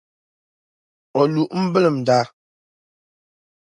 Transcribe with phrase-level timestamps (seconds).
[1.19, 2.19] o lu m-bilinda.